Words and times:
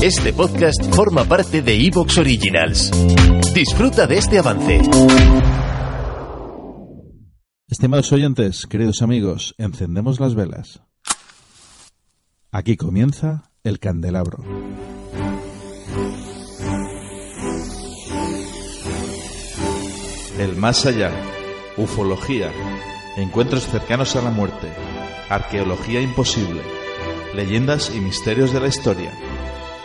Este 0.00 0.32
podcast 0.32 0.94
forma 0.94 1.24
parte 1.24 1.60
de 1.60 1.74
Evox 1.74 2.18
Originals. 2.18 2.92
Disfruta 3.52 4.06
de 4.06 4.18
este 4.18 4.38
avance. 4.38 4.80
Estimados 7.66 8.12
oyentes, 8.12 8.68
queridos 8.68 9.02
amigos, 9.02 9.56
encendemos 9.58 10.20
las 10.20 10.36
velas. 10.36 10.82
Aquí 12.52 12.76
comienza 12.76 13.50
el 13.64 13.80
candelabro. 13.80 14.44
El 20.38 20.54
más 20.54 20.86
allá, 20.86 21.10
ufología, 21.76 22.52
encuentros 23.16 23.66
cercanos 23.66 24.14
a 24.14 24.22
la 24.22 24.30
muerte, 24.30 24.68
arqueología 25.28 26.00
imposible, 26.00 26.62
leyendas 27.34 27.92
y 27.92 28.00
misterios 28.00 28.52
de 28.52 28.60
la 28.60 28.68
historia. 28.68 29.27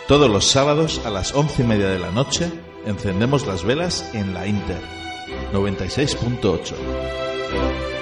Todos 0.06 0.28
los 0.28 0.44
sábados 0.44 1.00
a 1.06 1.10
las 1.10 1.34
once 1.34 1.62
y 1.62 1.66
media 1.66 1.88
de 1.88 1.98
la 1.98 2.10
noche 2.10 2.52
encendemos 2.84 3.46
las 3.46 3.64
velas 3.64 4.14
en 4.14 4.34
la 4.34 4.46
Inter 4.46 4.82
96.8. 5.54 7.93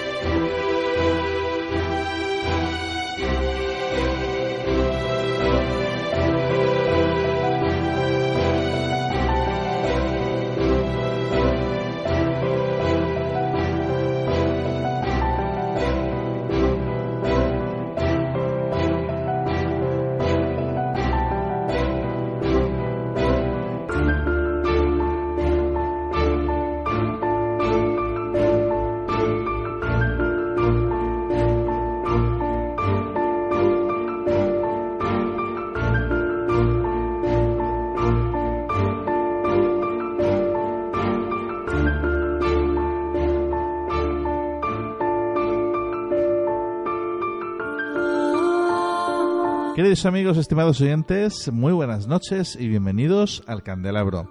Queridos 49.75 50.05
amigos, 50.05 50.37
estimados 50.37 50.83
oyentes, 50.83 51.51
muy 51.51 51.73
buenas 51.73 52.07
noches 52.07 52.59
y 52.61 52.69
bienvenidos 52.69 53.43
al 53.47 53.63
Candelabro. 53.63 54.29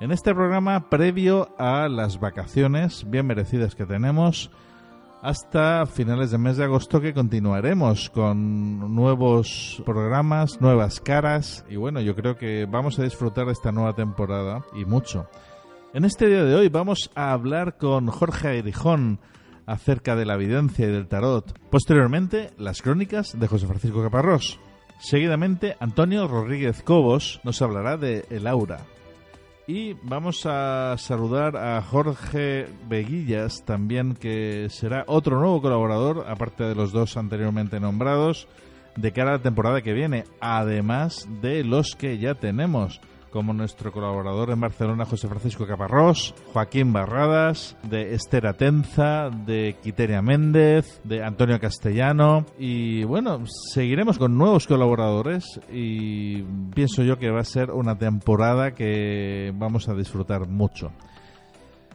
En 0.00 0.10
este 0.10 0.34
programa 0.34 0.90
previo 0.90 1.54
a 1.56 1.88
las 1.88 2.18
vacaciones 2.18 3.08
bien 3.08 3.28
merecidas 3.28 3.76
que 3.76 3.86
tenemos, 3.86 4.50
hasta 5.20 5.86
finales 5.86 6.32
del 6.32 6.40
mes 6.40 6.56
de 6.56 6.64
agosto 6.64 7.00
que 7.00 7.14
continuaremos 7.14 8.10
con 8.10 8.92
nuevos 8.92 9.80
programas, 9.86 10.60
nuevas 10.60 10.98
caras 10.98 11.64
y 11.70 11.76
bueno, 11.76 12.00
yo 12.00 12.16
creo 12.16 12.36
que 12.36 12.66
vamos 12.68 12.98
a 12.98 13.04
disfrutar 13.04 13.46
de 13.46 13.52
esta 13.52 13.70
nueva 13.70 13.94
temporada 13.94 14.64
y 14.74 14.84
mucho. 14.84 15.28
En 15.94 16.04
este 16.04 16.26
día 16.26 16.42
de 16.42 16.56
hoy 16.56 16.68
vamos 16.68 17.08
a 17.14 17.32
hablar 17.32 17.76
con 17.76 18.08
Jorge 18.08 18.48
Airijón 18.48 19.20
acerca 19.64 20.16
de 20.16 20.26
la 20.26 20.34
evidencia 20.34 20.88
y 20.88 20.90
del 20.90 21.06
tarot. 21.06 21.56
Posteriormente, 21.70 22.50
las 22.58 22.82
crónicas 22.82 23.38
de 23.38 23.46
José 23.46 23.68
Francisco 23.68 24.02
Caparrós. 24.02 24.58
Seguidamente, 25.02 25.76
Antonio 25.80 26.28
Rodríguez 26.28 26.80
Cobos 26.84 27.40
nos 27.42 27.60
hablará 27.60 27.96
de 27.96 28.24
El 28.30 28.46
Aura. 28.46 28.82
Y 29.66 29.94
vamos 30.04 30.46
a 30.46 30.94
saludar 30.96 31.56
a 31.56 31.82
Jorge 31.82 32.68
Veguillas 32.88 33.64
también, 33.64 34.14
que 34.14 34.68
será 34.70 35.02
otro 35.08 35.40
nuevo 35.40 35.60
colaborador, 35.60 36.26
aparte 36.28 36.62
de 36.62 36.76
los 36.76 36.92
dos 36.92 37.16
anteriormente 37.16 37.80
nombrados, 37.80 38.46
de 38.94 39.10
cara 39.10 39.30
a 39.30 39.36
la 39.38 39.42
temporada 39.42 39.82
que 39.82 39.92
viene, 39.92 40.22
además 40.40 41.26
de 41.42 41.64
los 41.64 41.96
que 41.96 42.18
ya 42.18 42.36
tenemos 42.36 43.00
como 43.32 43.52
nuestro 43.52 43.90
colaborador 43.90 44.50
en 44.50 44.60
Barcelona, 44.60 45.06
José 45.06 45.26
Francisco 45.26 45.66
Caparrós, 45.66 46.34
Joaquín 46.52 46.92
Barradas, 46.92 47.76
de 47.82 48.14
Esther 48.14 48.46
Atenza, 48.46 49.30
de 49.30 49.76
Quiteria 49.82 50.20
Méndez, 50.22 51.00
de 51.04 51.24
Antonio 51.24 51.58
Castellano. 51.58 52.44
Y 52.58 53.04
bueno, 53.04 53.44
seguiremos 53.46 54.18
con 54.18 54.36
nuevos 54.36 54.66
colaboradores 54.66 55.60
y 55.72 56.42
pienso 56.74 57.02
yo 57.02 57.18
que 57.18 57.30
va 57.30 57.40
a 57.40 57.44
ser 57.44 57.70
una 57.70 57.96
temporada 57.96 58.72
que 58.72 59.52
vamos 59.56 59.88
a 59.88 59.94
disfrutar 59.94 60.46
mucho. 60.46 60.92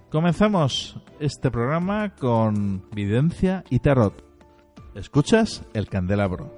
Comenzamos 0.10 0.98
este 1.20 1.52
programa 1.52 2.16
con 2.16 2.90
Videncia 2.92 3.64
y 3.70 3.80
Tarot. 3.80 4.24
¿Escuchas? 4.96 5.64
El 5.74 5.88
Candelabro. 5.90 6.57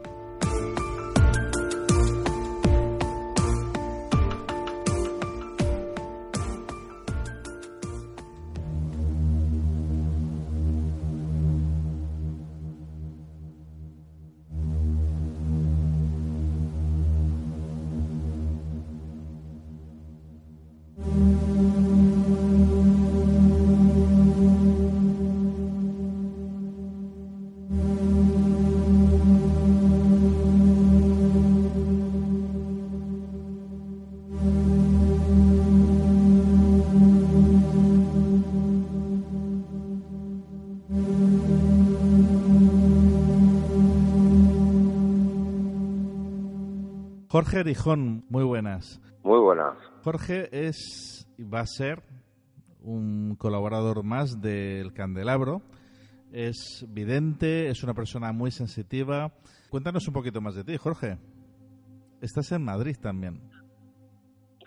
Jorge 47.31 47.61
Rijón, 47.61 48.25
muy 48.31 48.43
buenas. 48.43 48.99
Muy 49.21 49.37
buenas. 49.37 49.77
Jorge 50.03 50.49
es 50.51 51.27
va 51.39 51.59
a 51.59 51.65
ser 51.67 52.01
un 52.81 53.35
colaborador 53.35 54.03
más 54.03 54.41
del 54.41 54.93
Candelabro. 54.93 55.61
Es 56.31 56.83
vidente, 56.89 57.69
es 57.69 57.83
una 57.83 57.93
persona 57.93 58.31
muy 58.31 58.49
sensitiva. 58.49 59.31
Cuéntanos 59.69 60.07
un 60.07 60.13
poquito 60.15 60.41
más 60.41 60.55
de 60.55 60.63
ti, 60.63 60.75
Jorge. 60.77 61.19
Estás 62.19 62.51
en 62.51 62.65
Madrid 62.65 62.95
también. 62.99 63.39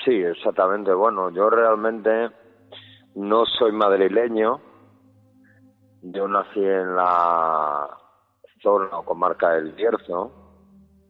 Sí, 0.04 0.12
exactamente. 0.12 0.94
Bueno, 0.94 1.30
yo 1.30 1.50
realmente 1.50 2.30
no 3.16 3.44
soy 3.58 3.72
madrileño. 3.72 4.60
Yo 6.02 6.28
nací 6.28 6.60
en 6.60 6.94
la 6.94 7.88
zona 8.62 8.98
o 8.98 9.04
comarca 9.04 9.50
del 9.50 9.72
Bierzo, 9.72 10.30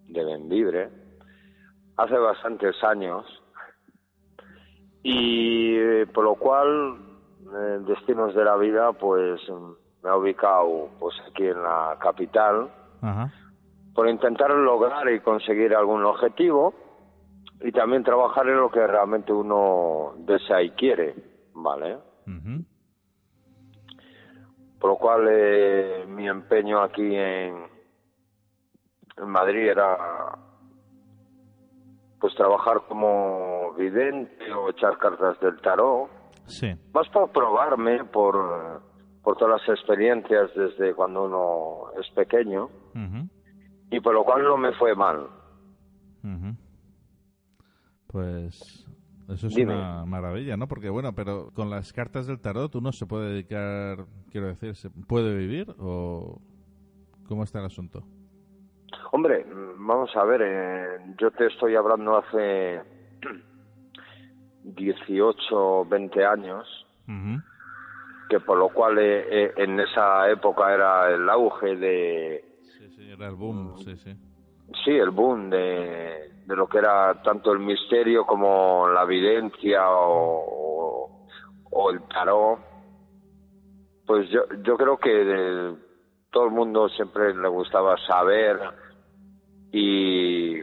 de 0.08 0.24
Benvibre 0.24 1.01
hace 1.96 2.16
bastantes 2.16 2.82
años 2.84 3.24
y 5.02 5.76
eh, 5.76 6.06
por 6.12 6.24
lo 6.24 6.34
cual 6.36 6.96
eh, 7.54 7.78
destinos 7.86 8.34
de 8.34 8.44
la 8.44 8.56
vida 8.56 8.92
pues 8.92 9.40
me 10.02 10.10
ha 10.10 10.16
ubicado 10.16 10.90
pues 10.98 11.14
aquí 11.28 11.46
en 11.46 11.62
la 11.62 11.96
capital 12.00 12.70
por 13.94 14.08
intentar 14.08 14.50
lograr 14.50 15.10
y 15.10 15.20
conseguir 15.20 15.74
algún 15.74 16.04
objetivo 16.04 16.72
y 17.60 17.72
también 17.72 18.04
trabajar 18.04 18.48
en 18.48 18.56
lo 18.56 18.70
que 18.70 18.86
realmente 18.86 19.32
uno 19.32 20.14
desea 20.18 20.62
y 20.62 20.70
quiere 20.70 21.14
vale 21.54 21.98
por 24.78 24.90
lo 24.90 24.96
cual 24.96 25.28
eh, 25.30 26.04
mi 26.08 26.28
empeño 26.28 26.80
aquí 26.80 27.14
en, 27.14 27.66
en 29.16 29.28
Madrid 29.28 29.68
era 29.68 30.31
pues 32.22 32.36
trabajar 32.36 32.82
como 32.86 33.74
vidente 33.74 34.52
o 34.52 34.70
echar 34.70 34.96
cartas 34.96 35.40
del 35.40 35.60
tarot. 35.60 36.08
Sí. 36.46 36.72
Más 36.94 37.08
por 37.08 37.32
probarme, 37.32 38.04
por, 38.04 38.80
por 39.24 39.36
todas 39.36 39.60
las 39.60 39.76
experiencias 39.76 40.50
desde 40.54 40.94
cuando 40.94 41.24
uno 41.24 42.00
es 42.00 42.08
pequeño. 42.14 42.70
Y 43.90 44.00
por 44.00 44.14
lo 44.14 44.22
cual 44.22 44.44
no 44.44 44.56
me 44.56 44.72
fue 44.74 44.94
mal. 44.94 45.26
Pues 48.06 48.86
eso 49.28 49.48
es 49.48 49.56
una 49.56 50.04
maravilla, 50.04 50.56
¿no? 50.56 50.68
Porque 50.68 50.90
bueno, 50.90 51.14
pero 51.14 51.50
con 51.52 51.70
las 51.70 51.92
cartas 51.92 52.28
del 52.28 52.40
tarot 52.40 52.72
uno 52.76 52.92
se 52.92 53.04
puede 53.04 53.32
dedicar, 53.32 54.06
quiero 54.30 54.46
decir, 54.46 54.76
¿se 54.76 54.90
puede 54.90 55.36
vivir 55.36 55.74
o 55.80 56.40
cómo 57.26 57.42
está 57.42 57.58
el 57.58 57.66
asunto? 57.66 58.04
Hombre, 59.14 59.44
vamos 59.76 60.10
a 60.16 60.24
ver, 60.24 60.40
eh, 60.42 61.14
yo 61.18 61.30
te 61.32 61.46
estoy 61.46 61.76
hablando 61.76 62.16
hace 62.16 62.80
18, 64.64 65.84
20 65.84 66.24
años, 66.24 66.86
que 68.30 68.40
por 68.40 68.56
lo 68.56 68.70
cual 68.70 68.98
eh, 68.98 69.26
eh, 69.30 69.52
en 69.58 69.78
esa 69.80 70.30
época 70.30 70.72
era 70.72 71.10
el 71.10 71.28
auge 71.28 71.76
de... 71.76 72.44
Sí, 72.96 73.10
era 73.10 73.28
el 73.28 73.34
boom, 73.34 73.76
sí, 73.76 73.94
sí. 73.96 74.16
Sí, 74.82 74.92
el 74.92 75.10
boom 75.10 75.50
de, 75.50 76.32
de 76.46 76.56
lo 76.56 76.66
que 76.66 76.78
era 76.78 77.20
tanto 77.22 77.52
el 77.52 77.58
misterio 77.58 78.24
como 78.24 78.88
la 78.88 79.02
evidencia 79.02 79.90
o, 79.90 81.26
o, 81.70 81.90
el 81.90 82.00
tarot. 82.08 82.60
Pues 84.06 84.30
yo, 84.30 84.40
yo 84.62 84.78
creo 84.78 84.96
que 84.96 85.76
todo 86.30 86.46
el 86.46 86.50
mundo 86.50 86.88
siempre 86.88 87.34
le 87.34 87.48
gustaba 87.48 87.98
saber 88.06 88.58
y, 89.72 90.60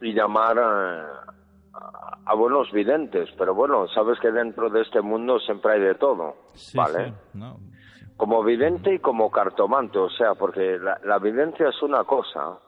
y 0.00 0.12
llamar 0.12 0.58
a, 0.58 2.34
buenos 2.36 2.70
videntes, 2.72 3.30
pero 3.38 3.54
bueno, 3.54 3.86
sabes 3.88 4.18
que 4.18 4.32
dentro 4.32 4.68
de 4.68 4.82
este 4.82 5.00
mundo 5.00 5.38
siempre 5.38 5.74
hay 5.74 5.80
de 5.80 5.94
todo, 5.94 6.36
¿vale? 6.74 7.14
Como 8.16 8.42
vidente 8.42 8.94
y 8.94 8.98
como 8.98 9.30
cartomante, 9.30 9.98
o 9.98 10.10
sea, 10.10 10.34
porque 10.34 10.78
la, 10.78 11.00
la 11.04 11.18
videncia 11.18 11.68
es 11.68 11.80
una 11.82 12.04
cosa 12.04 12.58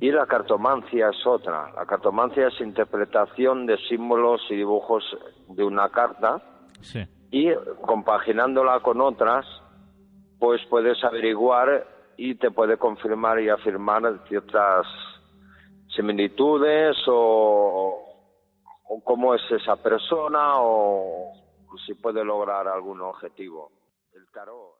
y 0.00 0.10
la 0.10 0.26
cartomancia 0.26 1.10
es 1.10 1.26
otra. 1.26 1.70
La 1.72 1.86
cartomancia 1.86 2.48
es 2.48 2.60
interpretación 2.60 3.66
de 3.66 3.76
símbolos 3.88 4.40
y 4.50 4.56
dibujos 4.56 5.04
de 5.48 5.62
una 5.62 5.88
carta 5.90 6.42
y 7.30 7.52
compaginándola 7.82 8.80
con 8.80 9.00
otras, 9.00 9.46
pues 10.38 10.60
puedes 10.68 11.02
averiguar 11.04 11.86
y 12.16 12.34
te 12.34 12.50
puede 12.50 12.76
confirmar 12.76 13.40
y 13.40 13.48
afirmar 13.48 14.24
ciertas 14.28 14.86
similitudes 15.94 16.96
o, 17.06 18.06
cómo 19.04 19.34
es 19.34 19.42
esa 19.50 19.76
persona 19.76 20.60
o 20.60 21.32
si 21.86 21.94
puede 21.94 22.24
lograr 22.24 22.68
algún 22.68 23.00
objetivo. 23.00 23.70
El 24.12 24.26
tarot. 24.32 24.79